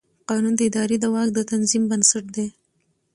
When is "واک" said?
1.13-1.29